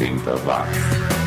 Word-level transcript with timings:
80 0.00 0.46
watts. 0.46 1.19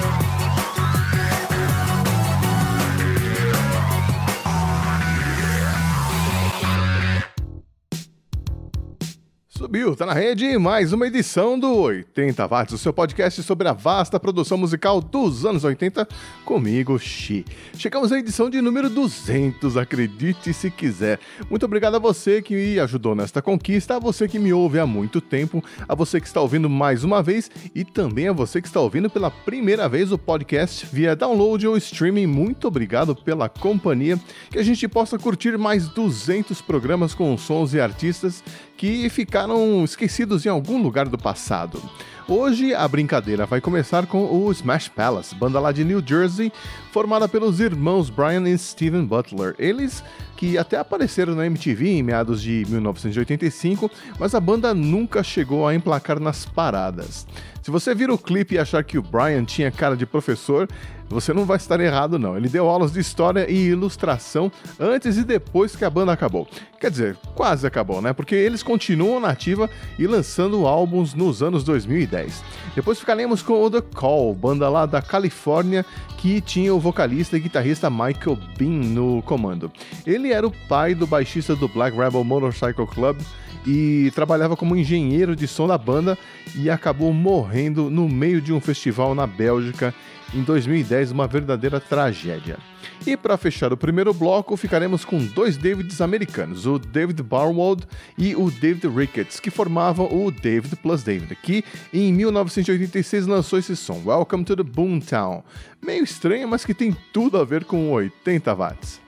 Subiu, 9.73 9.95
tá 9.95 10.05
na 10.05 10.13
rede 10.13 10.55
mais 10.59 10.93
uma 10.93 11.07
edição 11.07 11.57
do 11.57 11.75
80 11.75 12.45
Watts, 12.45 12.75
o 12.75 12.77
seu 12.77 12.93
podcast 12.93 13.41
sobre 13.41 13.67
a 13.67 13.73
vasta 13.73 14.19
produção 14.19 14.55
musical 14.55 15.01
dos 15.01 15.47
anos 15.47 15.63
80, 15.63 16.07
comigo, 16.45 16.99
Xi. 16.99 17.43
Chegamos 17.75 18.11
à 18.11 18.19
edição 18.19 18.51
de 18.51 18.61
número 18.61 18.87
200, 18.87 19.75
acredite 19.75 20.53
se 20.53 20.69
quiser. 20.69 21.19
Muito 21.49 21.65
obrigado 21.65 21.95
a 21.95 21.99
você 21.99 22.39
que 22.39 22.53
me 22.53 22.79
ajudou 22.79 23.15
nesta 23.15 23.41
conquista, 23.41 23.95
a 23.95 23.99
você 23.99 24.27
que 24.27 24.37
me 24.37 24.53
ouve 24.53 24.77
há 24.77 24.85
muito 24.85 25.19
tempo, 25.19 25.63
a 25.89 25.95
você 25.95 26.21
que 26.21 26.27
está 26.27 26.39
ouvindo 26.39 26.69
mais 26.69 27.03
uma 27.03 27.23
vez 27.23 27.49
e 27.73 27.83
também 27.83 28.27
a 28.27 28.31
você 28.31 28.61
que 28.61 28.67
está 28.67 28.79
ouvindo 28.79 29.09
pela 29.09 29.31
primeira 29.31 29.89
vez 29.89 30.11
o 30.11 30.19
podcast 30.19 30.85
via 30.85 31.15
download 31.15 31.67
ou 31.67 31.75
streaming. 31.77 32.27
Muito 32.27 32.67
obrigado 32.67 33.15
pela 33.15 33.49
companhia, 33.49 34.19
que 34.51 34.59
a 34.59 34.63
gente 34.63 34.87
possa 34.87 35.17
curtir 35.17 35.57
mais 35.57 35.89
200 35.89 36.61
programas 36.61 37.15
com 37.15 37.35
sons 37.39 37.73
e 37.73 37.81
artistas 37.81 38.43
que 38.83 39.07
ficaram 39.07 39.81
esquecidos 39.85 40.45
em 40.45 40.49
algum 40.49 40.81
lugar 40.81 41.07
do 41.07 41.17
passado. 41.17 41.81
Hoje 42.27 42.75
a 42.75 42.85
brincadeira 42.85 43.45
vai 43.45 43.61
começar 43.61 44.05
com 44.05 44.25
o 44.25 44.51
Smash 44.51 44.89
Palace, 44.89 45.33
banda 45.33 45.57
lá 45.57 45.71
de 45.71 45.85
New 45.85 46.03
Jersey, 46.05 46.51
formada 46.91 47.29
pelos 47.29 47.61
irmãos 47.61 48.09
Brian 48.09 48.45
e 48.45 48.57
Steven 48.57 49.05
Butler. 49.05 49.55
Eles 49.57 50.03
que 50.43 50.57
até 50.57 50.77
apareceram 50.77 51.35
na 51.35 51.45
MTV 51.45 51.87
em 51.87 52.03
meados 52.03 52.41
de 52.41 52.65
1985, 52.67 53.89
mas 54.19 54.35
a 54.35 54.41
banda 54.41 54.73
nunca 54.73 55.23
chegou 55.23 55.65
a 55.65 55.73
emplacar 55.73 56.19
nas 56.19 56.45
paradas. 56.45 57.25
Se 57.61 57.71
você 57.71 57.95
vir 57.95 58.11
o 58.11 58.17
clipe 58.17 58.55
e 58.55 58.59
achar 58.59 58.83
que 58.83 58.97
o 58.97 59.01
Brian 59.01 59.45
tinha 59.45 59.71
cara 59.71 59.95
de 59.95 60.05
professor, 60.05 60.67
você 61.07 61.31
não 61.31 61.45
vai 61.45 61.55
estar 61.55 61.79
errado 61.79 62.19
não. 62.19 62.35
Ele 62.35 62.49
deu 62.49 62.67
aulas 62.67 62.91
de 62.91 62.99
história 62.99 63.49
e 63.49 63.67
ilustração 63.69 64.51
antes 64.77 65.15
e 65.15 65.23
depois 65.23 65.75
que 65.75 65.85
a 65.85 65.89
banda 65.89 66.11
acabou. 66.11 66.45
Quer 66.77 66.91
dizer, 66.91 67.17
quase 67.35 67.65
acabou, 67.65 68.01
né? 68.01 68.11
Porque 68.11 68.35
eles 68.35 68.61
continuam 68.61 69.21
na 69.21 69.29
ativa 69.29 69.69
e 69.97 70.05
lançando 70.05 70.67
álbuns 70.67 71.13
nos 71.13 71.41
anos 71.41 71.63
2010. 71.63 72.43
Depois 72.75 72.99
ficaremos 72.99 73.41
com 73.41 73.63
o 73.63 73.71
The 73.71 73.81
Call, 73.95 74.35
banda 74.35 74.67
lá 74.67 74.85
da 74.85 75.01
Califórnia 75.01 75.85
que 76.17 76.39
tinha 76.41 76.73
o 76.73 76.79
vocalista 76.79 77.35
e 77.35 77.39
guitarrista 77.41 77.89
Michael 77.89 78.37
Bean 78.57 78.81
no 78.89 79.21
comando. 79.23 79.71
Ele 80.05 80.32
era 80.33 80.47
o 80.47 80.51
pai 80.51 80.95
do 80.95 81.05
baixista 81.05 81.55
do 81.55 81.67
Black 81.67 81.95
Rebel 81.95 82.23
Motorcycle 82.23 82.87
Club 82.87 83.17
e 83.65 84.11
trabalhava 84.15 84.57
como 84.57 84.75
engenheiro 84.75 85.35
de 85.35 85.47
som 85.47 85.67
da 85.67 85.77
banda 85.77 86.17
e 86.55 86.69
acabou 86.69 87.13
morrendo 87.13 87.89
no 87.89 88.09
meio 88.09 88.41
de 88.41 88.51
um 88.51 88.59
festival 88.59 89.13
na 89.13 89.27
Bélgica 89.27 89.93
em 90.33 90.41
2010, 90.41 91.11
uma 91.11 91.27
verdadeira 91.27 91.79
tragédia. 91.79 92.57
E 93.05 93.15
para 93.15 93.37
fechar 93.37 93.71
o 93.71 93.77
primeiro 93.77 94.13
bloco, 94.13 94.57
ficaremos 94.57 95.05
com 95.05 95.23
dois 95.23 95.57
Davids 95.57 96.01
americanos, 96.01 96.65
o 96.65 96.79
David 96.79 97.21
Barwald 97.21 97.85
e 98.17 98.35
o 98.35 98.49
David 98.49 98.87
Ricketts, 98.87 99.39
que 99.39 99.51
formavam 99.51 100.07
o 100.07 100.31
David 100.31 100.75
Plus 100.77 101.03
David, 101.03 101.35
que 101.35 101.63
em 101.93 102.11
1986 102.11 103.27
lançou 103.27 103.59
esse 103.59 103.75
som, 103.75 104.01
Welcome 104.05 104.43
to 104.45 104.55
the 104.55 104.63
Boomtown. 104.63 105.43
Meio 105.81 106.03
estranho, 106.03 106.47
mas 106.47 106.65
que 106.65 106.73
tem 106.73 106.95
tudo 107.11 107.37
a 107.37 107.45
ver 107.45 107.65
com 107.65 107.91
80 107.91 108.55
watts. 108.55 109.02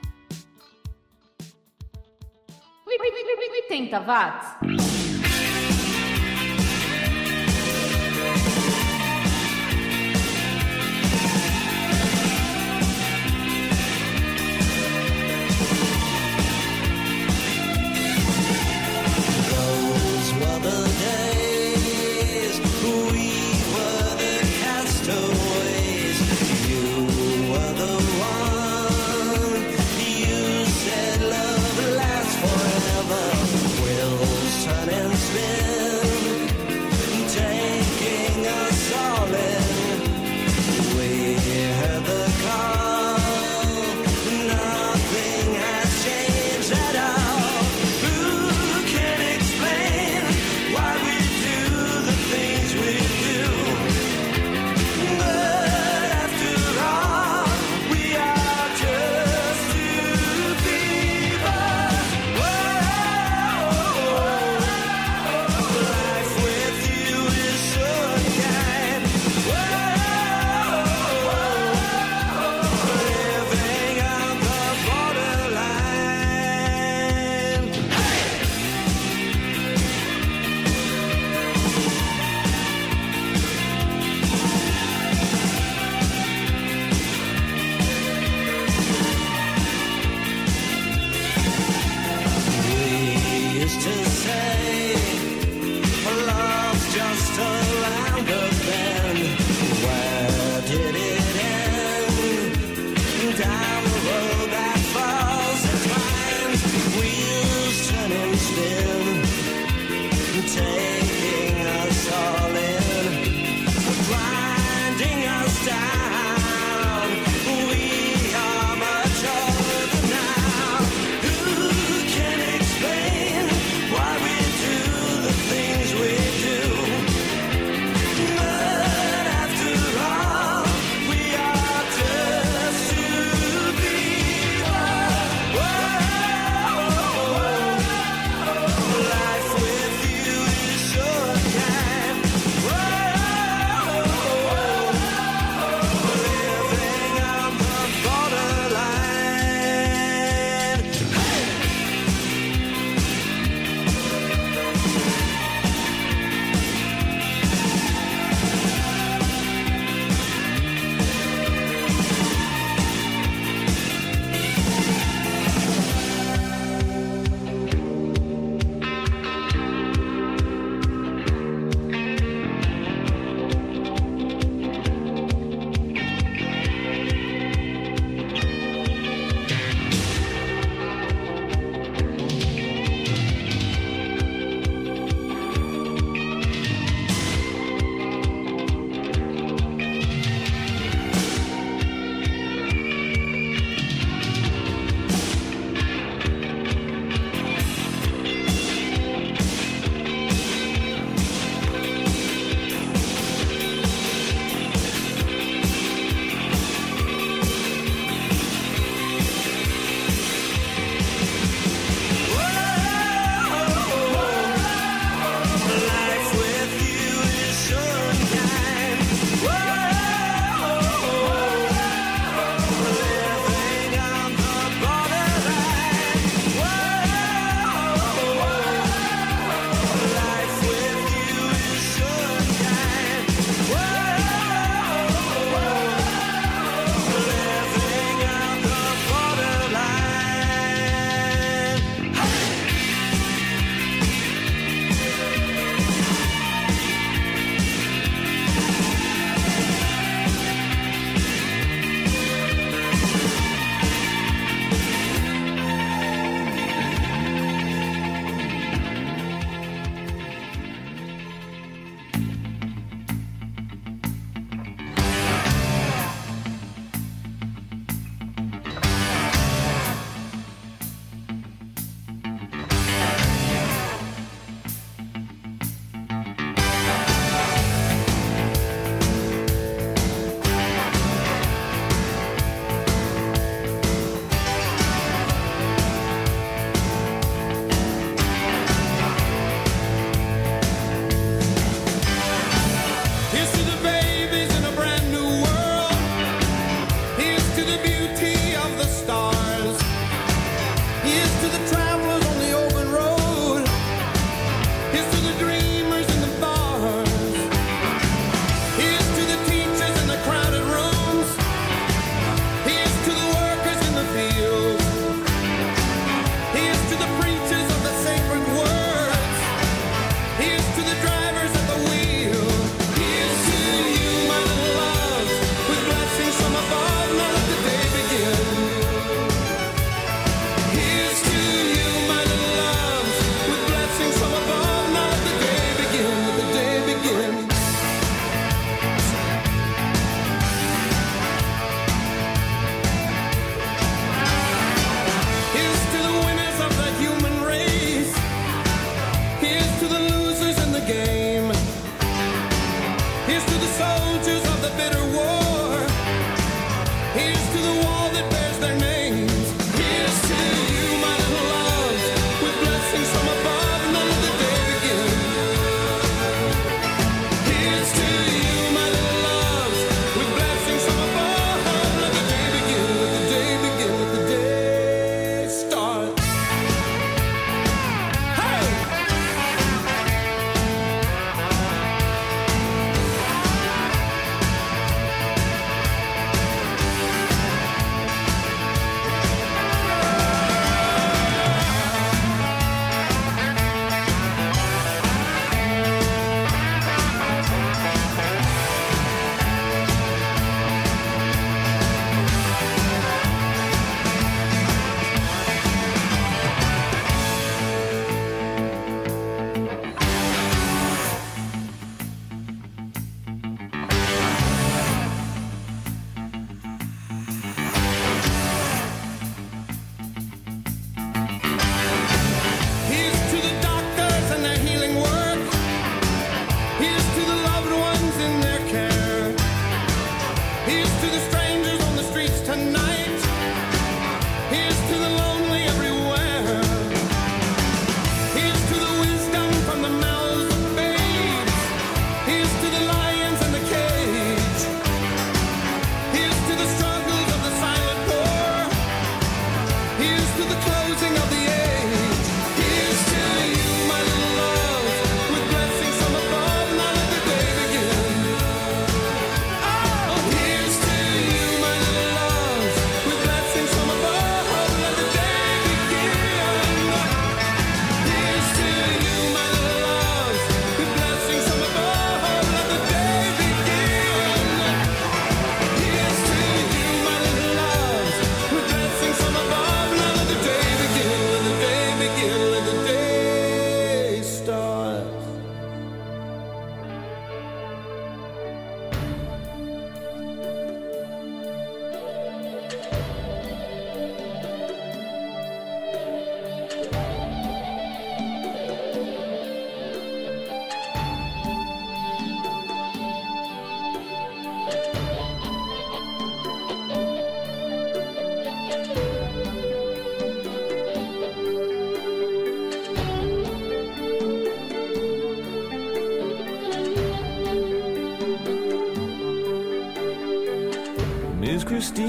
80 3.76 4.06
watts. 4.06 4.95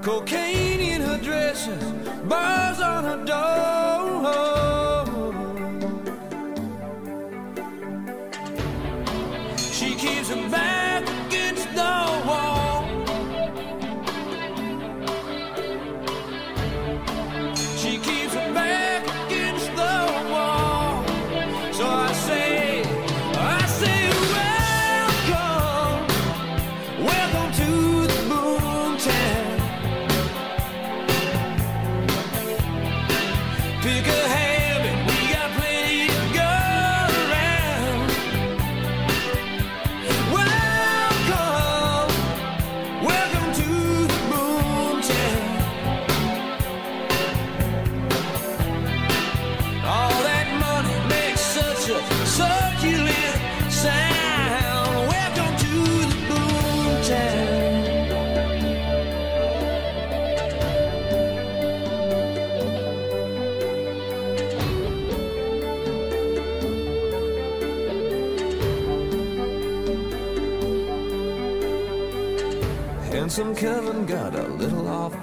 Cocaine 0.00 0.80
in 0.80 1.00
her 1.00 1.18
dresses, 1.18 1.82
bars 2.28 2.80
on 2.80 3.02
her 3.02 3.24
door. 3.24 3.93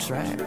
Track. 0.08 0.38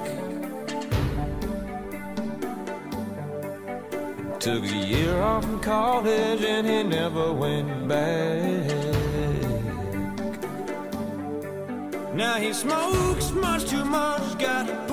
Took 4.40 4.64
a 4.64 4.76
year 4.86 5.20
off 5.22 5.44
from 5.44 5.60
college 5.60 6.42
and 6.42 6.66
he 6.66 6.82
never 6.82 7.32
went 7.32 7.88
back. 7.88 8.94
Now 12.14 12.34
he 12.34 12.52
smokes 12.52 13.30
much 13.32 13.68
too 13.68 13.84
much, 13.84 14.38
got 14.38 14.83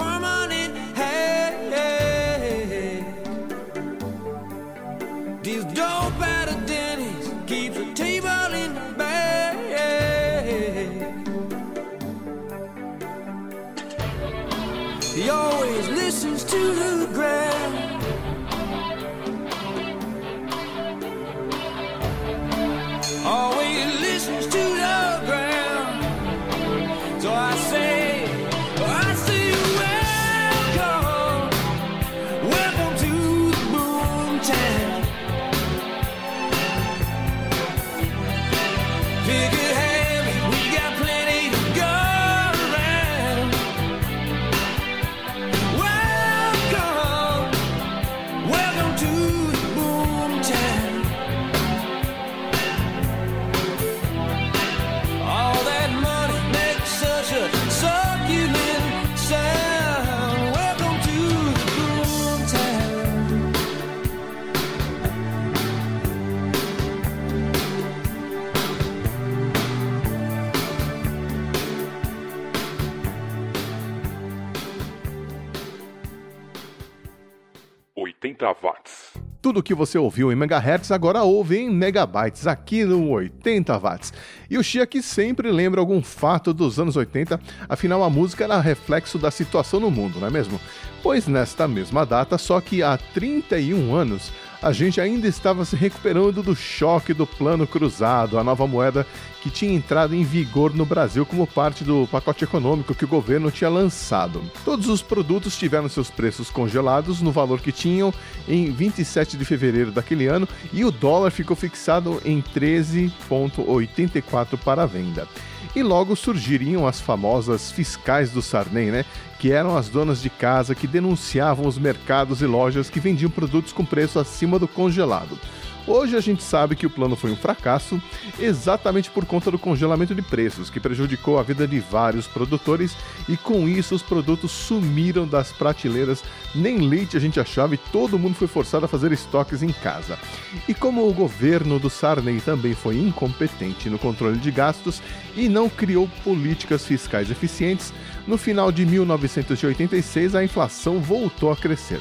watts. 78.62 79.14
Tudo 79.42 79.60
o 79.60 79.64
que 79.64 79.74
você 79.74 79.98
ouviu 79.98 80.32
em 80.32 80.36
megahertz 80.36 80.92
agora 80.92 81.24
ouve 81.24 81.58
em 81.58 81.70
megabytes 81.70 82.46
aqui 82.46 82.84
no 82.84 83.10
80 83.10 83.78
watts. 83.80 84.14
E 84.50 84.58
o 84.58 84.64
Chia 84.64 84.86
que 84.86 85.02
sempre 85.02 85.52
lembra 85.52 85.80
algum 85.80 86.02
fato 86.02 86.54
dos 86.54 86.80
anos 86.80 86.96
80, 86.96 87.40
afinal 87.68 88.04
a 88.04 88.10
música 88.10 88.44
era 88.44 88.60
reflexo 88.60 89.18
da 89.18 89.32
situação 89.32 89.80
no 89.80 89.90
mundo, 89.90 90.20
não 90.20 90.28
é 90.28 90.32
mesmo? 90.32 90.60
Pois 91.02 91.28
nesta 91.28 91.68
mesma 91.68 92.06
data, 92.06 92.38
só 92.38 92.62
que 92.62 92.84
há 92.84 92.98
31 92.98 93.96
anos, 93.96 94.32
a 94.62 94.72
gente 94.72 95.02
ainda 95.02 95.28
estava 95.28 95.66
se 95.66 95.76
recuperando 95.76 96.44
do 96.44 96.56
choque 96.56 97.14
do 97.14 97.26
plano 97.26 97.66
cruzado, 97.66 98.38
a 98.38 98.44
nova 98.44 98.68
moeda 98.68 99.08
que 99.42 99.50
tinha 99.50 99.74
entrado 99.74 100.16
em 100.16 100.24
vigor 100.24 100.74
no 100.74 100.86
Brasil 100.86 101.26
como 101.26 101.48
parte 101.48 101.84
do 101.84 102.08
pacote 102.08 102.44
econômico 102.44 102.94
que 102.94 103.06
o 103.06 103.08
governo 103.08 103.50
tinha 103.50 103.70
lançado. 103.70 104.42
Todos 104.64 104.88
os 104.88 105.02
produtos 105.02 105.58
tiveram 105.58 105.90
seus 105.90 106.12
preços 106.12 106.50
congelados 106.50 107.22
no 107.22 107.32
valor 107.32 107.60
que 107.60 107.72
tinham 107.72 108.14
em 108.48 108.72
27 108.72 109.36
de 109.36 109.44
fevereiro 109.44 109.92
daquele 109.92 110.28
ano 110.28 110.48
e 110.72 110.86
o 110.86 110.92
dólar 110.92 111.32
ficou 111.32 111.56
fixado 111.56 112.22
em 112.24 112.42
13,84 112.42 114.58
para 114.58 114.84
a 114.84 114.86
venda. 114.86 115.28
E 115.76 115.82
logo 115.82 116.16
surgiriam 116.16 116.86
as 116.86 117.00
famosas 117.00 117.72
fiscais 117.72 118.32
do 118.32 118.42
Sarney, 118.42 118.92
né? 118.92 119.06
Que 119.40 119.52
eram 119.52 119.78
as 119.78 119.88
donas 119.88 120.22
de 120.22 120.30
casa 120.30 120.76
que 120.76 120.86
denunciavam 120.86 121.66
os 121.66 121.78
mercados 121.78 122.42
e 122.42 122.46
lojas 122.46 122.90
que 122.90 123.00
vendiam 123.00 123.32
produtos 123.32 123.72
com 123.72 123.86
preço 123.86 124.20
acima 124.20 124.60
do 124.60 124.68
congelado. 124.68 125.40
Hoje 125.88 126.16
a 126.16 126.22
gente 126.22 126.44
sabe 126.44 126.76
que 126.76 126.86
o 126.86 126.90
plano 126.90 127.16
foi 127.16 127.32
um 127.32 127.36
fracasso 127.36 128.02
exatamente 128.40 129.10
por 129.10 129.26
conta 129.26 129.50
do 129.50 129.58
congelamento 129.58 130.14
de 130.14 130.22
preços, 130.22 130.70
que 130.70 130.80
prejudicou 130.80 131.40
a 131.40 131.44
vida 131.44 131.68
de 131.68 131.80
vários 131.80 132.28
produtores 132.28 132.96
e 133.28 133.36
com 133.36 133.68
isso 133.68 133.96
os 133.96 134.04
produtos 134.04 134.52
sumiram 134.52 135.28
das 135.28 135.52
prateleiras. 135.52 136.24
Nem 136.54 136.78
leite 136.78 137.18
a 137.18 137.20
gente 137.20 137.40
achava 137.40 137.74
e 137.74 137.78
todo 137.78 138.20
mundo 138.20 138.36
foi 138.36 138.48
forçado 138.48 138.86
a 138.86 138.88
fazer 138.88 139.12
estoques 139.12 139.64
em 139.64 139.72
casa. 139.72 140.20
E 140.68 140.74
como 140.74 141.08
o 141.08 141.14
governo 141.14 141.80
do 141.80 141.90
Sarney 141.90 142.40
também 142.42 142.76
foi 142.76 142.98
incompetente 142.98 143.90
no 143.90 143.98
controle 143.98 144.38
de 144.38 144.52
gastos 144.52 145.02
e 145.36 145.50
não 145.50 145.68
criou 145.68 146.08
políticas 146.24 146.86
fiscais 146.86 147.32
eficientes, 147.32 147.92
no 148.28 148.38
final 148.38 148.72
de 148.72 148.86
1986 148.86 150.36
a 150.36 150.44
inflação 150.44 151.00
voltou 151.00 151.52
a 151.52 151.56
crescer. 151.58 152.00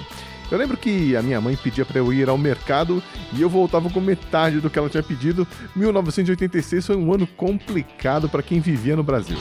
Eu 0.50 0.58
lembro 0.58 0.76
que 0.76 1.14
a 1.14 1.22
minha 1.22 1.40
mãe 1.40 1.56
pedia 1.56 1.84
para 1.84 1.98
eu 1.98 2.12
ir 2.12 2.28
ao 2.28 2.36
mercado 2.36 3.02
e 3.32 3.40
eu 3.40 3.48
voltava 3.48 3.88
com 3.88 4.00
metade 4.00 4.60
do 4.60 4.68
que 4.68 4.78
ela 4.78 4.90
tinha 4.90 5.02
pedido. 5.02 5.46
1986 5.76 6.86
foi 6.86 6.96
um 6.96 7.12
ano 7.12 7.26
complicado 7.26 8.28
para 8.28 8.42
quem 8.42 8.58
vivia 8.58 8.96
no 8.96 9.02
Brasil. 9.02 9.38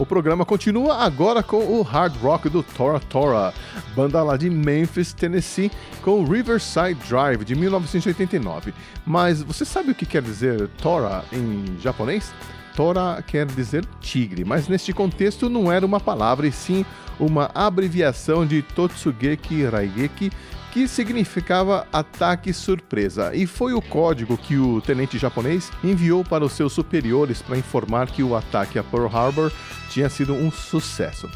O 0.00 0.06
programa 0.06 0.46
continua 0.46 0.96
agora 0.96 1.42
com 1.42 1.58
o 1.58 1.82
hard 1.82 2.16
rock 2.16 2.48
do 2.48 2.62
Tora 2.62 2.98
Tora, 2.98 3.52
banda 3.94 4.22
lá 4.22 4.34
de 4.34 4.48
Memphis, 4.48 5.12
Tennessee, 5.12 5.70
com 6.00 6.24
Riverside 6.24 6.98
Drive 7.06 7.44
de 7.44 7.54
1989. 7.54 8.72
Mas 9.04 9.42
você 9.42 9.62
sabe 9.62 9.90
o 9.90 9.94
que 9.94 10.06
quer 10.06 10.22
dizer 10.22 10.68
Tora 10.78 11.22
em 11.30 11.78
japonês? 11.80 12.32
Tora 12.76 13.22
quer 13.26 13.46
dizer 13.46 13.84
tigre, 14.00 14.44
mas 14.44 14.68
neste 14.68 14.92
contexto 14.92 15.48
não 15.48 15.70
era 15.70 15.84
uma 15.84 16.00
palavra 16.00 16.46
e 16.46 16.52
sim 16.52 16.84
uma 17.18 17.50
abreviação 17.54 18.46
de 18.46 18.62
Totsugeki 18.62 19.64
Raigeki, 19.64 20.32
que 20.72 20.86
significava 20.86 21.86
ataque 21.92 22.52
surpresa, 22.52 23.34
e 23.34 23.44
foi 23.46 23.74
o 23.74 23.82
código 23.82 24.38
que 24.38 24.56
o 24.56 24.80
tenente 24.80 25.18
japonês 25.18 25.70
enviou 25.82 26.24
para 26.24 26.44
os 26.44 26.52
seus 26.52 26.72
superiores 26.72 27.42
para 27.42 27.58
informar 27.58 28.06
que 28.06 28.22
o 28.22 28.36
ataque 28.36 28.78
a 28.78 28.84
Pearl 28.84 29.06
Harbor 29.06 29.52
tinha 29.90 30.08
sido 30.08 30.32
um 30.32 30.50
sucesso. 30.50 31.28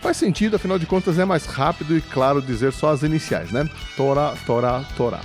Faz 0.00 0.16
sentido, 0.18 0.54
afinal 0.54 0.78
de 0.78 0.86
contas 0.86 1.18
é 1.18 1.24
mais 1.24 1.46
rápido 1.46 1.96
e 1.96 2.00
claro 2.00 2.40
dizer 2.40 2.72
só 2.72 2.90
as 2.90 3.02
iniciais, 3.02 3.50
né? 3.50 3.68
Tora, 3.96 4.34
Tora, 4.46 4.84
Tora. 4.96 5.20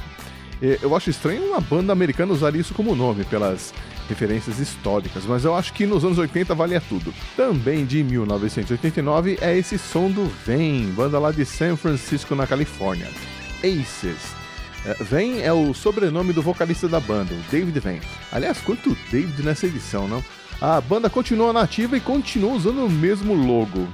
Eu 0.60 0.96
acho 0.96 1.10
estranho 1.10 1.44
uma 1.44 1.60
banda 1.60 1.94
americana 1.94 2.34
usar 2.34 2.56
isso 2.56 2.74
como 2.74 2.96
nome, 2.96 3.24
pelas 3.26 3.74
referências 4.12 4.60
históricas, 4.60 5.26
mas 5.26 5.46
eu 5.46 5.56
acho 5.56 5.72
que 5.72 5.86
nos 5.86 6.04
anos 6.04 6.18
80 6.18 6.54
valia 6.54 6.82
tudo. 6.82 7.14
Também 7.36 7.86
de 7.86 8.04
1989 8.04 9.38
é 9.40 9.58
esse 9.58 9.80
som 9.80 10.12
do 10.12 10.26
Vem, 10.46 10.88
banda 10.92 11.18
lá 11.18 11.32
de 11.32 11.46
San 11.46 11.78
Francisco, 11.78 12.36
na 12.36 12.46
Califórnia. 12.46 13.08
Aces. 13.64 14.36
Vem 15.00 15.42
é 15.42 15.54
o 15.54 15.74
sobrenome 15.74 16.34
do 16.34 16.42
vocalista 16.42 16.90
da 16.90 17.00
banda, 17.00 17.34
David 17.50 17.80
Vem. 17.80 18.02
Aliás, 18.32 18.60
quanto 18.60 18.98
David 19.10 19.42
nessa 19.44 19.66
edição, 19.66 20.10
não? 20.10 20.22
A 20.60 20.82
banda 20.82 21.10
continua 21.10 21.54
nativa 21.54 21.96
e 21.96 22.02
continua 22.02 22.54
usando 22.54 22.86
o 22.86 22.90
mesmo 22.90 23.34
logo. 23.34 23.88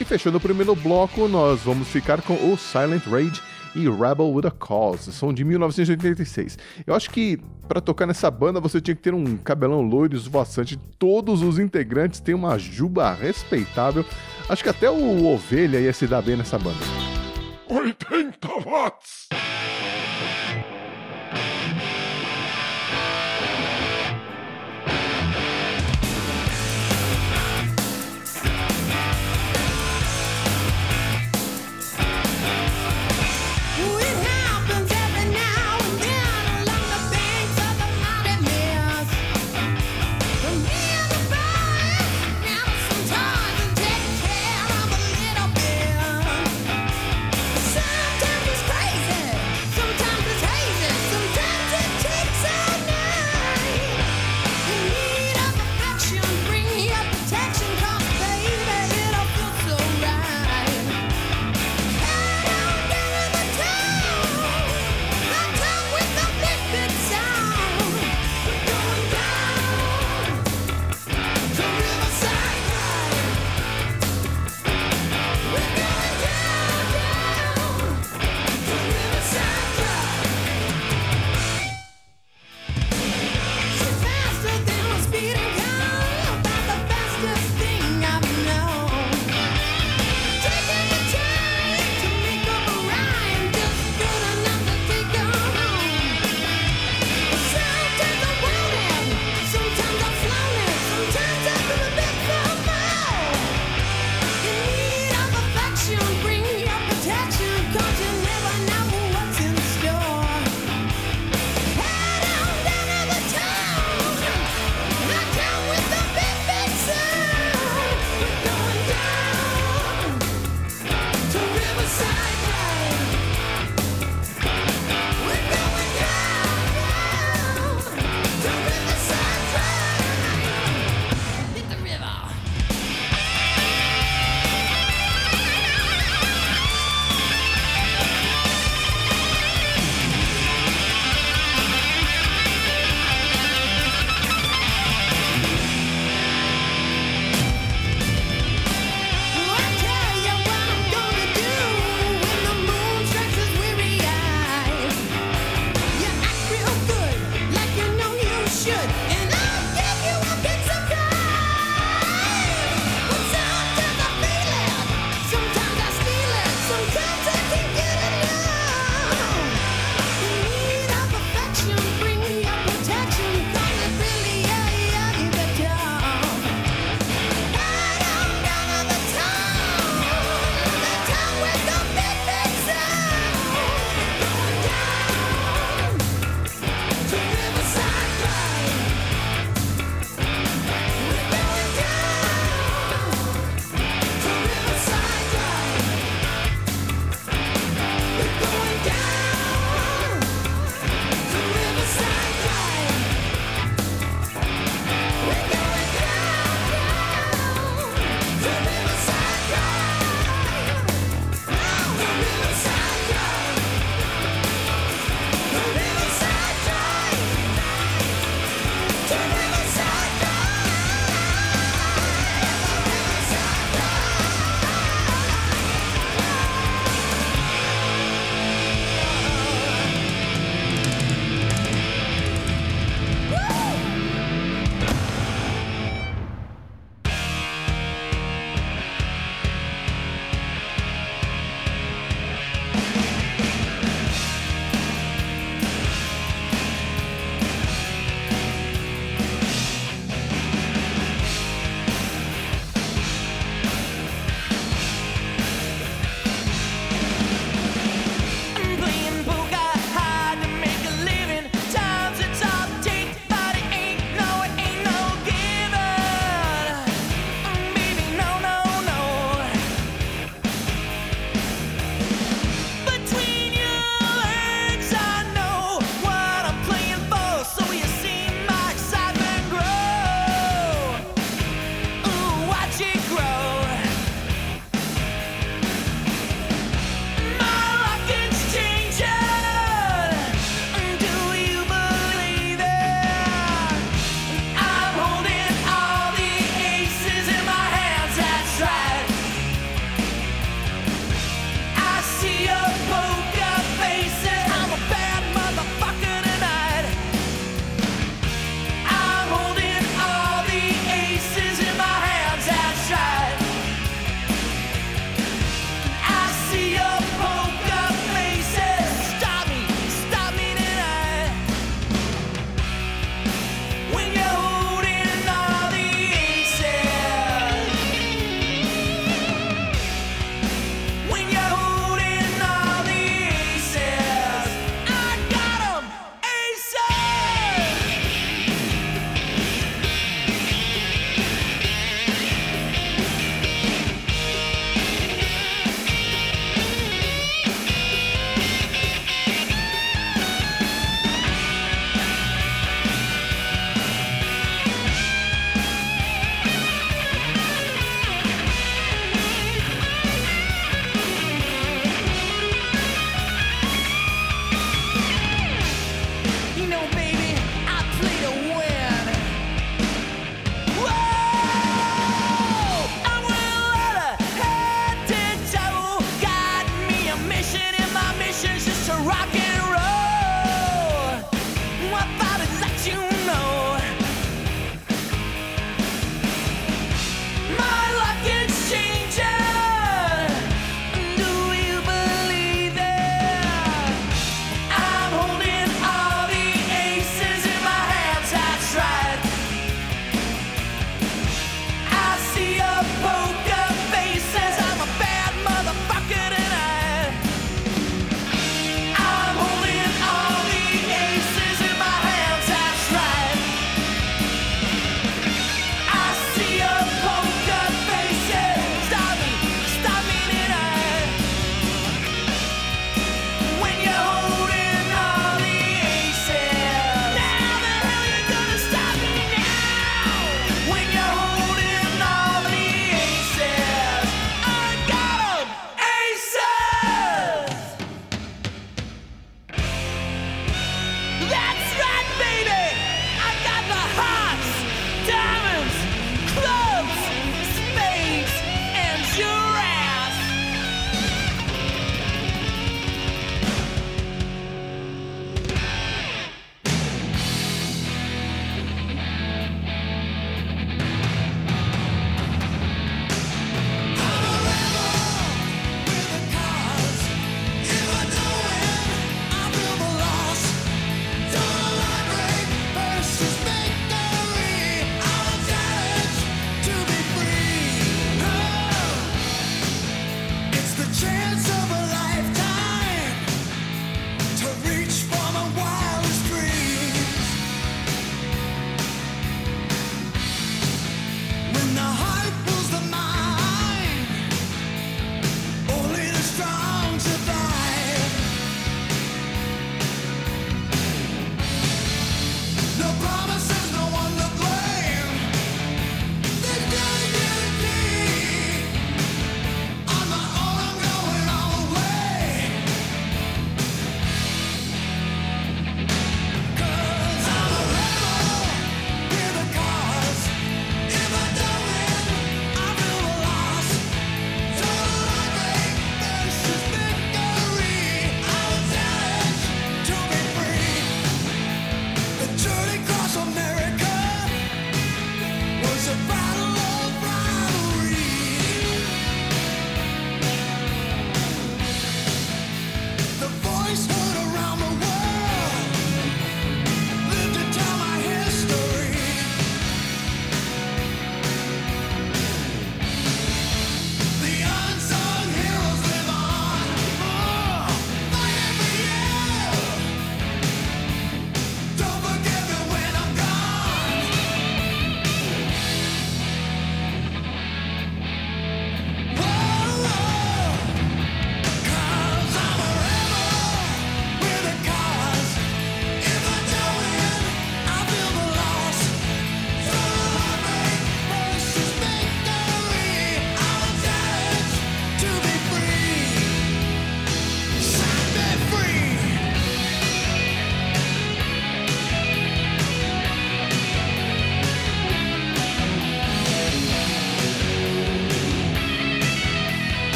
E 0.00 0.04
fechando 0.04 0.38
o 0.38 0.40
primeiro 0.40 0.74
bloco, 0.74 1.28
nós 1.28 1.60
vamos 1.60 1.88
ficar 1.88 2.22
com 2.22 2.34
o 2.34 2.56
Silent 2.56 3.04
Rage 3.06 3.42
e 3.78 3.88
Rebel 3.88 4.32
with 4.32 4.46
a 4.46 4.50
Cause, 4.50 5.12
são 5.12 5.32
de 5.32 5.44
1986. 5.44 6.58
Eu 6.86 6.94
acho 6.94 7.08
que 7.10 7.38
para 7.68 7.80
tocar 7.80 8.06
nessa 8.06 8.30
banda 8.30 8.60
você 8.60 8.80
tinha 8.80 8.94
que 8.94 9.02
ter 9.02 9.14
um 9.14 9.36
cabelão 9.36 9.80
loiro 9.82 10.16
esvoaçante. 10.16 10.76
Todos 10.98 11.42
os 11.42 11.58
integrantes 11.58 12.18
têm 12.18 12.34
uma 12.34 12.58
juba 12.58 13.12
respeitável. 13.12 14.04
Acho 14.48 14.62
que 14.62 14.68
até 14.68 14.90
o 14.90 15.26
Ovelha 15.26 15.78
ia 15.78 15.92
se 15.92 16.06
dar 16.06 16.22
bem 16.22 16.36
nessa 16.36 16.58
banda. 16.58 16.78
80 17.68 18.48
watts! 18.64 19.28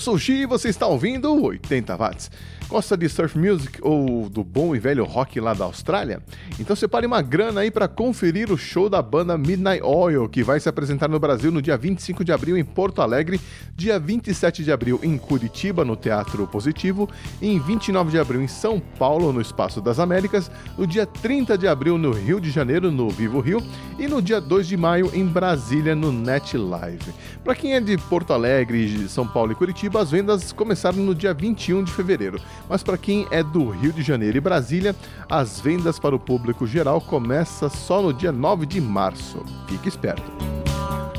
Eu 0.00 0.02
sou 0.02 0.14
o 0.14 0.18
Xi 0.18 0.32
e 0.32 0.46
você 0.46 0.70
está 0.70 0.86
ouvindo 0.86 1.30
o 1.30 1.42
80 1.42 1.94
Watts. 1.94 2.30
Gosta 2.70 2.96
de 2.96 3.06
surf 3.06 3.38
music 3.38 3.80
ou 3.82 4.30
do 4.30 4.42
bom 4.42 4.74
e 4.74 4.78
velho 4.78 5.04
rock 5.04 5.38
lá 5.38 5.52
da 5.52 5.66
Austrália? 5.66 6.22
Então 6.60 6.76
separe 6.76 7.06
uma 7.06 7.22
grana 7.22 7.62
aí 7.62 7.70
para 7.70 7.88
conferir 7.88 8.52
o 8.52 8.58
show 8.58 8.90
da 8.90 9.00
banda 9.00 9.38
Midnight 9.38 9.82
Oil, 9.82 10.28
que 10.28 10.42
vai 10.42 10.60
se 10.60 10.68
apresentar 10.68 11.08
no 11.08 11.18
Brasil 11.18 11.50
no 11.50 11.62
dia 11.62 11.74
25 11.74 12.22
de 12.22 12.32
abril 12.32 12.54
em 12.54 12.62
Porto 12.62 13.00
Alegre, 13.00 13.40
dia 13.74 13.98
27 13.98 14.62
de 14.62 14.70
abril 14.70 15.00
em 15.02 15.16
Curitiba, 15.16 15.86
no 15.86 15.96
Teatro 15.96 16.46
Positivo, 16.46 17.08
e 17.40 17.48
em 17.48 17.58
29 17.58 18.10
de 18.10 18.18
abril 18.18 18.42
em 18.42 18.46
São 18.46 18.78
Paulo, 18.78 19.32
no 19.32 19.40
Espaço 19.40 19.80
das 19.80 19.98
Américas, 19.98 20.50
no 20.76 20.86
dia 20.86 21.06
30 21.06 21.56
de 21.56 21.66
abril 21.66 21.96
no 21.96 22.12
Rio 22.12 22.38
de 22.38 22.50
Janeiro, 22.50 22.90
no 22.90 23.08
Vivo 23.08 23.40
Rio, 23.40 23.62
e 23.98 24.06
no 24.06 24.20
dia 24.20 24.38
2 24.38 24.68
de 24.68 24.76
maio 24.76 25.10
em 25.14 25.24
Brasília, 25.24 25.94
no 25.94 26.12
Net 26.12 26.58
Live. 26.58 27.14
Para 27.42 27.54
quem 27.54 27.72
é 27.72 27.80
de 27.80 27.96
Porto 27.96 28.34
Alegre, 28.34 29.08
São 29.08 29.26
Paulo 29.26 29.52
e 29.52 29.54
Curitiba, 29.54 30.02
as 30.02 30.10
vendas 30.10 30.52
começaram 30.52 30.98
no 30.98 31.14
dia 31.14 31.32
21 31.32 31.84
de 31.84 31.92
fevereiro, 31.92 32.38
mas 32.68 32.82
para 32.82 32.98
quem 32.98 33.26
é 33.30 33.42
do 33.42 33.70
Rio 33.70 33.94
de 33.94 34.02
Janeiro 34.02 34.36
e 34.36 34.40
Brasília, 34.40 34.94
as 35.26 35.58
vendas 35.58 35.98
para 35.98 36.14
o 36.14 36.18
público 36.18 36.49
geral 36.66 37.00
começam 37.00 37.68
só 37.68 38.00
no 38.02 38.12
dia 38.12 38.32
9 38.32 38.66
de 38.66 38.80
março. 38.80 39.44
Fique 39.66 39.88
esperto. 39.88 40.30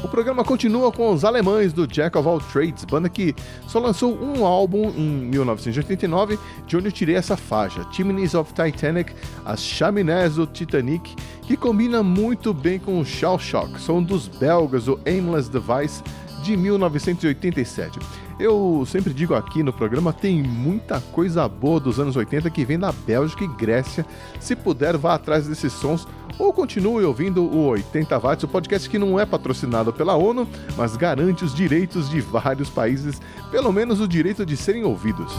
O 0.03 0.07
programa 0.07 0.43
continua 0.43 0.91
com 0.91 1.13
os 1.13 1.23
alemães 1.23 1.71
do 1.73 1.85
Jack 1.85 2.17
of 2.17 2.27
All 2.27 2.39
Trades, 2.39 2.83
banda 2.85 3.07
que 3.07 3.35
só 3.67 3.77
lançou 3.77 4.17
um 4.19 4.45
álbum 4.45 4.89
em 4.89 5.07
1989, 5.29 6.39
de 6.65 6.75
onde 6.75 6.87
eu 6.87 6.91
tirei 6.91 7.15
essa 7.15 7.37
faixa, 7.37 7.85
Chimneys 7.91 8.33
of 8.33 8.51
Titanic, 8.51 9.13
as 9.45 9.61
chaminés 9.61 10.35
do 10.35 10.47
Titanic, 10.47 11.15
que 11.43 11.55
combina 11.55 12.01
muito 12.01 12.51
bem 12.51 12.79
com 12.79 12.99
o 12.99 13.05
Shell 13.05 13.37
Shock, 13.37 13.79
som 13.79 14.01
dos 14.01 14.27
belgas 14.27 14.85
do 14.85 14.99
Aimless 15.05 15.49
Device 15.51 16.03
de 16.43 16.57
1987. 16.57 17.99
Eu 18.39 18.83
sempre 18.87 19.13
digo 19.13 19.35
aqui 19.35 19.61
no 19.61 19.71
programa, 19.71 20.11
tem 20.11 20.41
muita 20.41 20.99
coisa 20.99 21.47
boa 21.47 21.79
dos 21.79 21.99
anos 21.99 22.15
80 22.15 22.49
que 22.49 22.65
vem 22.65 22.79
da 22.79 22.91
Bélgica 22.91 23.43
e 23.43 23.47
Grécia. 23.47 24.05
Se 24.39 24.55
puder, 24.55 24.97
vá 24.97 25.15
atrás 25.15 25.47
desses 25.47 25.73
sons 25.73 26.07
ou 26.39 26.51
continue 26.51 27.03
ouvindo 27.03 27.43
o 27.43 27.67
80 27.67 28.17
Watts, 28.17 28.43
o 28.43 28.47
podcast 28.47 28.89
que 28.89 28.97
não 28.97 29.19
é 29.19 29.25
patrocinado 29.25 29.93
pela 29.93 30.15
ONU, 30.15 30.47
mas 30.75 30.95
garante 30.95 31.43
os 31.43 31.53
direitos 31.53 32.09
de 32.09 32.19
vários 32.19 32.69
países, 32.69 33.21
pelo 33.51 33.71
menos 33.71 33.99
o 33.99 34.07
direito 34.07 34.45
de 34.45 34.57
serem 34.57 34.83
ouvidos. 34.83 35.33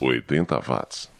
80 0.00 0.60
watts. 0.60 1.15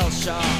Shell 0.00 0.10
shock. 0.10 0.59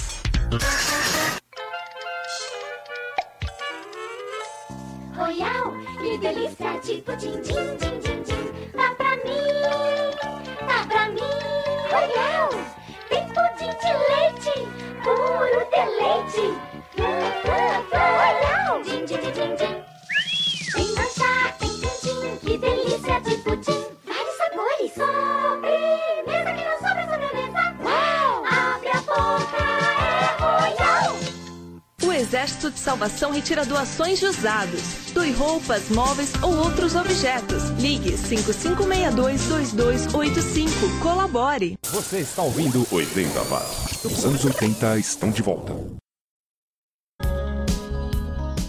Retira 33.41 33.65
doações 33.65 34.19
de 34.19 34.27
usados. 34.27 34.83
Doe 35.15 35.31
roupas, 35.31 35.89
móveis 35.89 36.31
ou 36.43 36.55
outros 36.57 36.93
objetos. 36.93 37.69
Ligue 37.79 38.11
5562-2285. 38.11 40.69
Colabore. 41.01 41.75
Você 41.87 42.19
está 42.19 42.43
ouvindo 42.43 42.85
80 42.91 43.41
Watts. 43.45 44.05
Os 44.05 44.23
anos 44.25 44.45
80 44.45 44.99
estão 44.99 45.31
de 45.31 45.41
volta. 45.41 45.75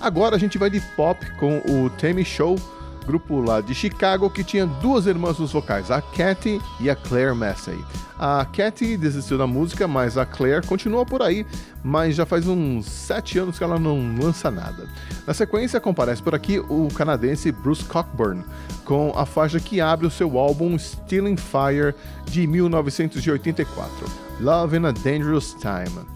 Agora 0.01 0.37
a 0.37 0.39
gente 0.39 0.57
vai 0.57 0.71
de 0.71 0.81
pop 0.97 1.21
com 1.37 1.59
o 1.59 1.91
Tammy 1.91 2.25
Show, 2.25 2.57
grupo 3.05 3.41
lá 3.41 3.61
de 3.61 3.75
Chicago 3.75 4.31
que 4.31 4.45
tinha 4.45 4.67
duas 4.67 5.07
irmãs 5.07 5.39
nos 5.39 5.53
vocais, 5.53 5.91
a 5.91 6.01
Cathy 6.01 6.61
e 6.81 6.89
a 6.89 6.97
Claire 6.97 7.35
Massey. 7.35 7.79
A 8.19 8.45
Cathy 8.45 8.97
desistiu 8.97 9.37
da 9.37 9.47
música, 9.47 9.89
mas 9.89 10.17
a 10.17 10.25
Claire 10.25 10.67
continua 10.67 11.05
por 11.05 11.23
aí, 11.23 11.45
mas 11.83 12.15
já 12.15 12.25
faz 12.25 12.47
uns 12.47 12.87
sete 12.87 13.39
anos 13.39 13.59
que 13.59 13.65
ela 13.65 13.79
não 13.79 14.17
lança 14.17 14.51
nada. 14.51 14.89
Na 15.27 15.35
sequência 15.35 15.81
comparece 15.81 16.23
por 16.23 16.35
aqui 16.35 16.59
o 16.59 16.89
canadense 16.95 17.51
Bruce 17.51 17.85
Cockburn 17.85 18.45
com 18.85 19.13
a 19.17 19.27
faixa 19.27 19.59
que 19.59 19.81
abre 19.81 20.07
o 20.07 20.11
seu 20.11 20.39
álbum 20.39 20.79
Stealing 20.79 21.37
Fire 21.37 21.95
de 22.27 22.47
1984, 22.47 24.07
Love 24.41 24.77
in 24.77 24.87
a 24.87 24.93
Dangerous 24.93 25.55
Time. 25.55 26.07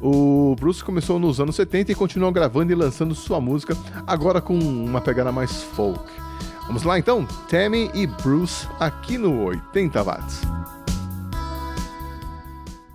O 0.00 0.56
Bruce 0.58 0.82
começou 0.82 1.18
nos 1.18 1.40
anos 1.40 1.56
70 1.56 1.92
e 1.92 1.94
continuou 1.94 2.32
gravando 2.32 2.72
e 2.72 2.74
lançando 2.74 3.14
sua 3.14 3.38
música, 3.38 3.76
agora 4.06 4.40
com 4.40 4.58
uma 4.58 5.00
pegada 5.00 5.30
mais 5.30 5.62
folk. 5.62 6.29
Vamos 6.70 6.84
lá 6.84 7.00
então, 7.00 7.26
Tammy 7.48 7.90
e 7.92 8.06
Bruce 8.06 8.68
aqui 8.78 9.18
no 9.18 9.42
80 9.42 10.04
Watts. 10.04 10.42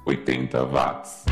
80 0.05 0.63
Watts. 0.63 1.25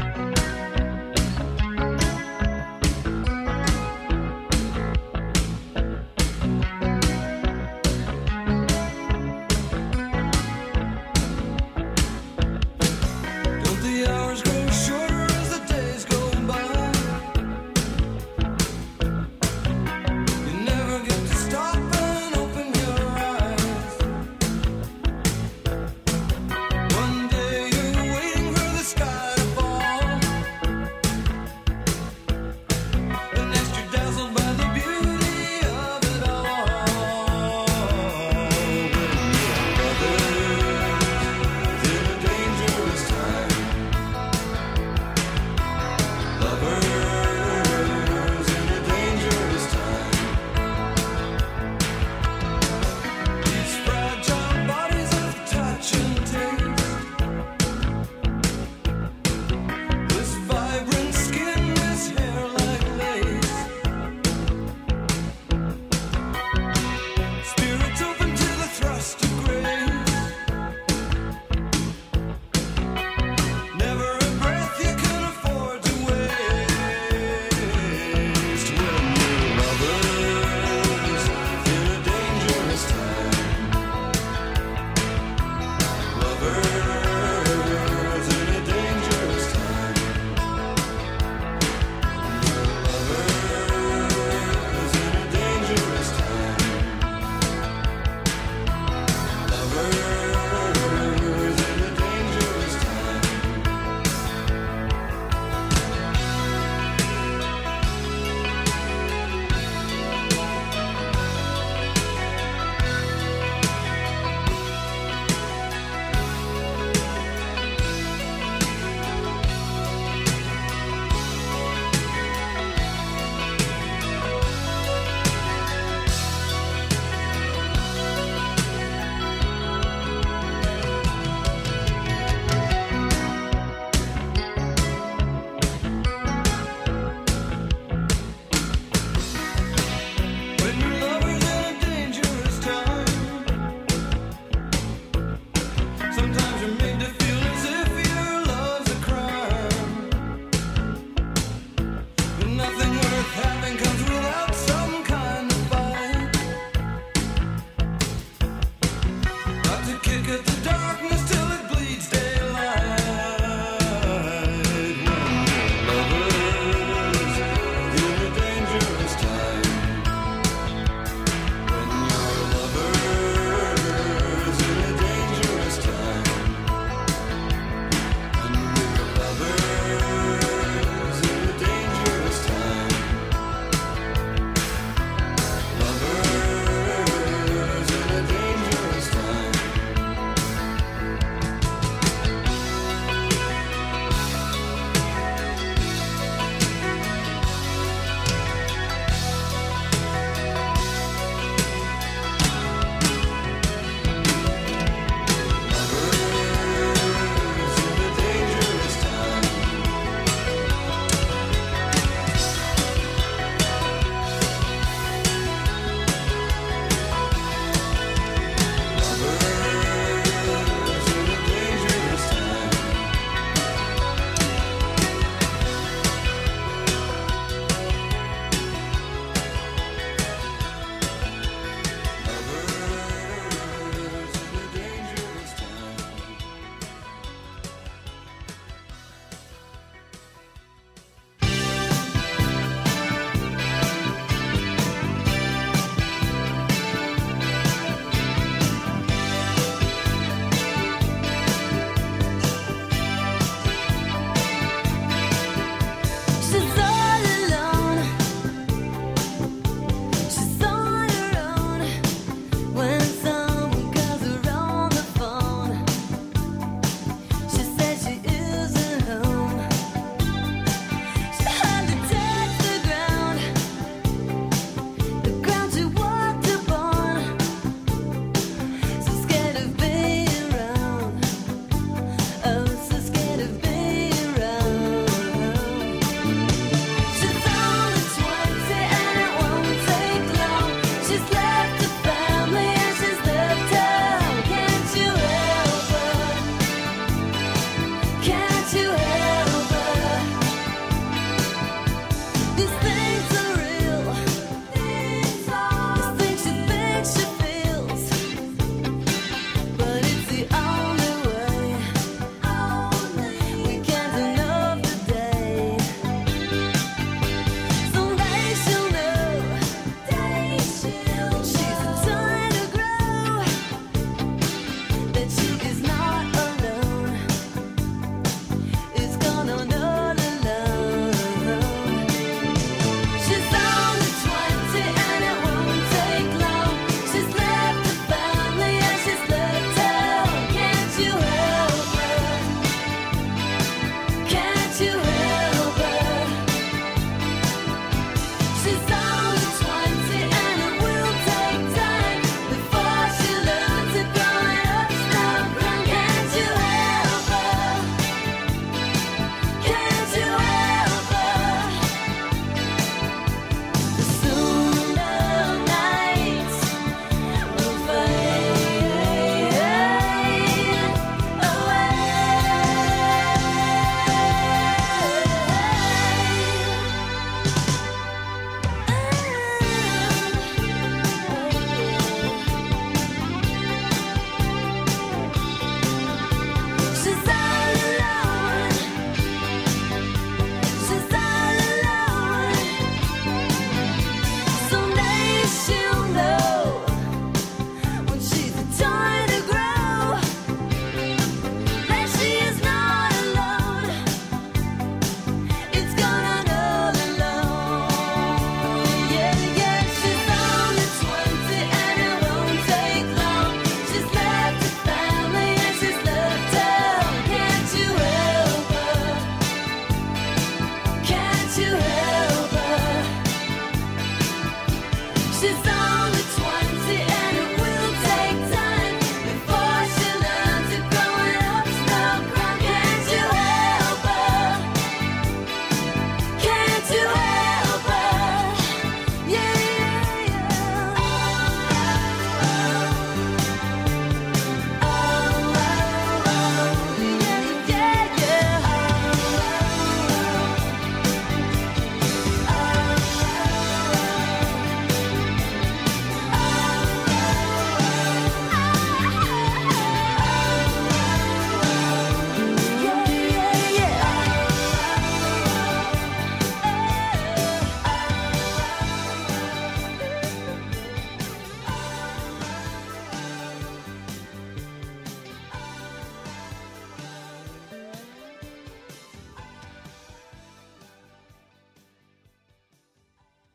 kick 160.02 160.28
at 160.28 160.46
the 160.46 160.70
darkness. 160.70 161.33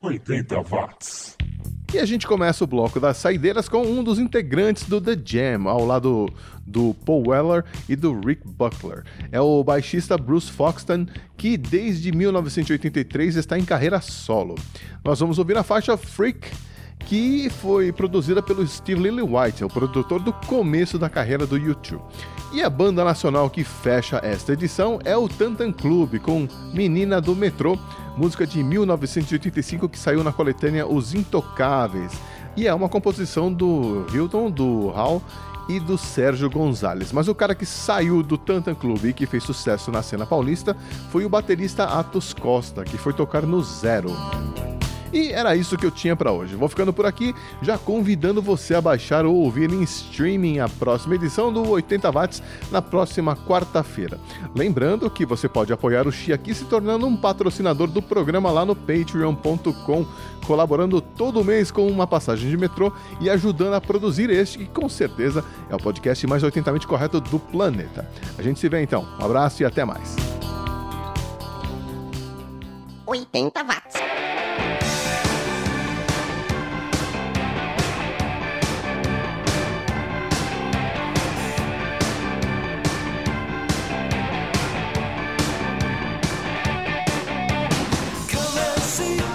80 0.09 0.63
watts. 0.63 1.37
E 1.93 1.99
a 1.99 2.05
gente 2.05 2.27
começa 2.27 2.65
o 2.65 2.67
bloco 2.67 3.01
das 3.01 3.17
saideiras 3.17 3.69
com 3.69 3.83
um 3.83 4.05
dos 4.05 4.19
integrantes 4.19 4.85
do 4.85 5.01
The 5.01 5.17
Jam, 5.25 5.69
ao 5.69 5.87
lado 5.87 6.29
do 6.67 6.95
Paul 7.05 7.29
Weller 7.29 7.65
e 7.89 7.97
do 7.97 8.19
Rick 8.21 8.43
Buckler. 8.47 9.05
É 9.33 9.41
o 9.41 9.65
baixista 9.65 10.19
Bruce 10.19 10.51
Foxton, 10.51 11.07
que 11.37 11.57
desde 11.57 12.13
1983 12.13 13.37
está 13.37 13.59
em 13.59 13.65
carreira 13.65 14.01
solo. 14.03 14.55
Nós 15.03 15.19
vamos 15.21 15.39
ouvir 15.39 15.57
a 15.57 15.63
faixa 15.63 15.97
Freak, 15.97 16.51
que 17.01 17.49
foi 17.49 17.91
produzida 17.91 18.43
pelo 18.43 18.67
Steve 18.67 19.03
Lillywhite, 19.03 19.65
o 19.65 19.69
produtor 19.69 20.23
do 20.23 20.33
começo 20.33 20.99
da 20.99 21.09
carreira 21.09 21.47
do 21.47 21.57
YouTube. 21.57 22.03
E 22.51 22.63
a 22.63 22.71
banda 22.71 23.05
nacional 23.05 23.51
que 23.51 23.63
fecha 23.63 24.21
esta 24.23 24.55
edição 24.55 24.99
é 25.05 25.15
o 25.15 25.29
Tantan 25.29 25.71
Club, 25.71 26.19
com 26.19 26.49
Menina 26.73 27.21
do 27.21 27.37
Metrô, 27.37 27.79
música 28.17 28.47
de 28.47 28.63
1985 28.63 29.87
que 29.87 29.99
saiu 29.99 30.25
na 30.25 30.33
coletânea 30.33 30.87
Os 30.87 31.13
Intocáveis. 31.13 32.13
E 32.57 32.67
é 32.67 32.73
uma 32.73 32.89
composição 32.89 33.53
do 33.53 34.07
Hilton, 34.13 34.51
do 34.51 34.91
Hal 34.97 35.23
e 35.69 35.79
do 35.79 35.99
Sérgio 35.99 36.49
Gonzalez. 36.49 37.13
Mas 37.13 37.29
o 37.29 37.35
cara 37.35 37.55
que 37.55 37.67
saiu 37.67 38.23
do 38.23 38.39
Tantan 38.39 38.75
Club 38.75 39.05
e 39.05 39.13
que 39.13 39.27
fez 39.27 39.45
sucesso 39.45 39.93
na 39.93 40.03
cena 40.03 40.25
paulista 40.25 40.75
foi 41.11 41.27
o 41.27 41.29
baterista 41.29 41.85
Atos 41.85 42.33
Costa, 42.33 42.83
que 42.83 42.97
foi 42.97 43.13
tocar 43.13 43.43
no 43.43 43.63
Zero. 43.63 44.11
E 45.13 45.33
era 45.33 45.57
isso 45.57 45.77
que 45.77 45.87
eu 45.87 45.91
tinha 45.91 46.15
para 46.15 46.33
hoje. 46.33 46.55
Vou 46.55 46.69
ficando 46.69 46.93
por 46.93 47.07
aqui, 47.07 47.35
já 47.63 47.79
convidando 47.79 48.43
você 48.43 48.75
a 48.75 48.81
baixar 48.81 49.25
ou 49.25 49.35
ouvir 49.35 49.73
em 49.73 49.83
streaming 49.83 50.59
a 50.59 50.69
próxima 50.69 51.15
edição 51.15 51.53
do 51.53 51.69
80 51.69 52.11
Watts 52.11 52.43
na 52.71 52.83
próxima 52.83 53.35
quarta-feira. 53.35 54.21
Lembrando 54.55 55.11
que 55.11 55.25
você 55.25 55.49
pode 55.49 55.73
apoiar 55.73 56.07
o 56.07 56.13
Xi 56.13 56.33
aqui 56.33 56.55
se 56.55 56.65
tornando 56.65 57.07
um 57.07 57.17
patrocinador 57.17 57.89
do 57.89 58.03
programa 58.03 58.51
lá 58.51 58.65
no 58.65 58.77
patreon.com, 58.77 60.07
colaborando 60.47 61.01
todo 61.01 61.45
mês 61.45 61.71
com 61.71 61.87
uma 61.87 62.07
passagem 62.07 62.51
de 62.51 62.57
metrô 62.57 62.93
e 63.21 63.31
ajudando 63.31 63.75
a 63.75 63.81
produzir 63.81 64.31
este, 64.31 64.59
que 64.59 64.67
com 64.67 64.89
certeza 64.89 65.45
é 65.71 65.75
o 65.75 65.79
podcast 65.79 66.27
mais 66.27 66.43
80mente 66.43 66.87
correto 66.87 67.21
do 67.21 67.39
planeta. 67.39 68.09
A 68.37 68.43
gente 68.43 68.61
se 68.61 68.69
vê 68.69 68.83
então. 68.83 69.07
Um 69.19 69.25
abraço 69.25 69.63
e 69.63 69.65
até 69.65 69.85
mais. 69.85 70.17
80 73.07 73.65
watts. 73.65 73.95
See, 88.99 89.28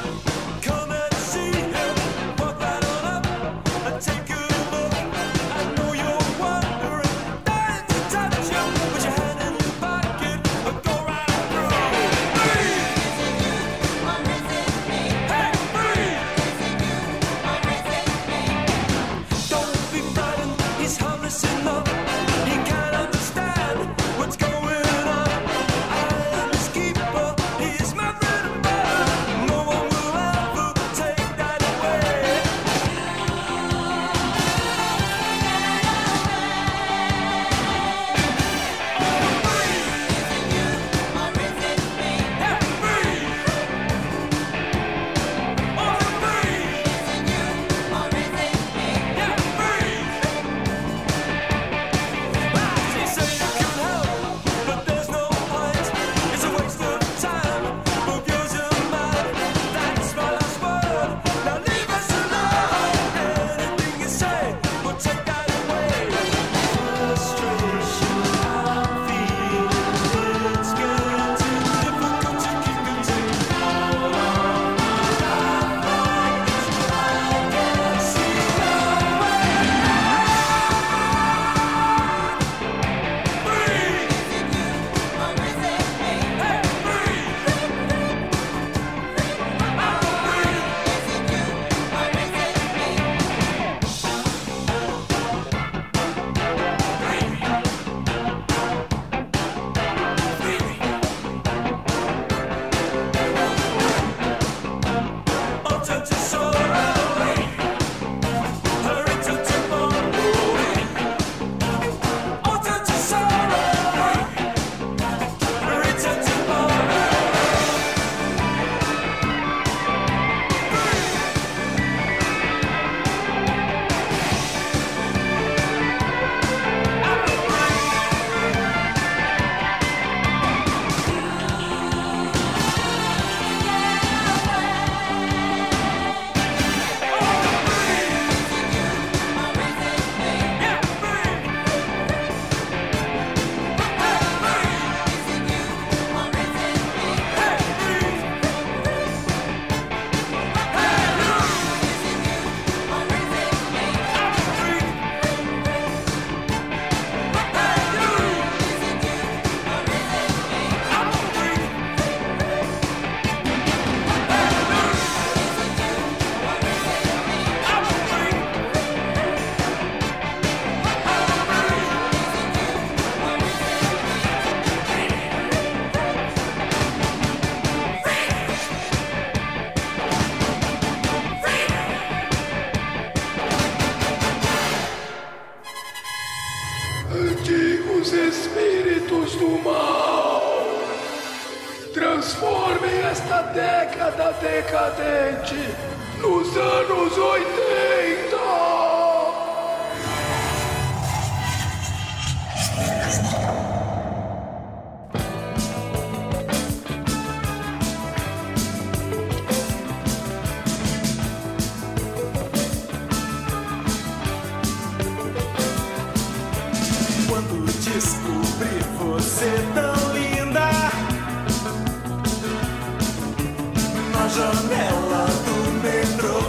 janela 224.34 225.26
do 225.46 225.58
metrô. 225.84 226.40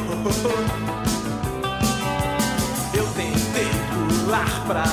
Eu 2.95 3.07
tentei 3.14 3.70
pular 3.93 4.64
pra 4.66 4.85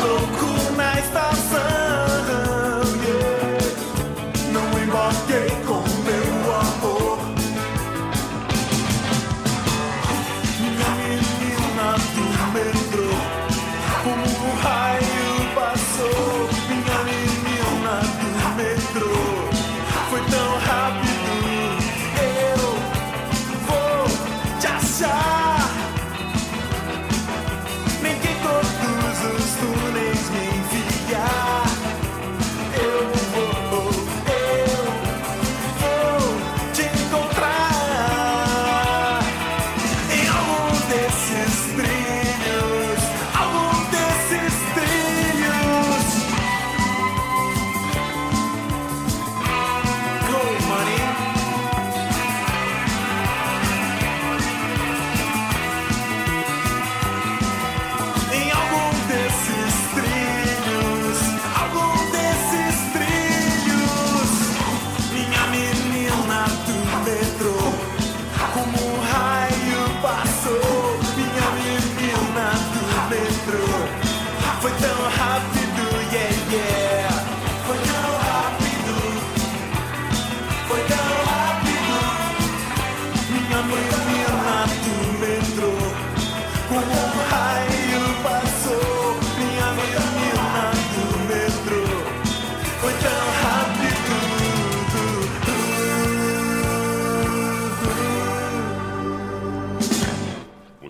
so 0.00 0.16
cool. 0.38 0.59